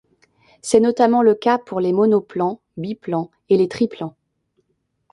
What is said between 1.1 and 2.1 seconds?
le cas pour les